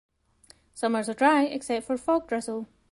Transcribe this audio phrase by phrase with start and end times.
[0.73, 2.65] Summers are dry except for fog drizzle.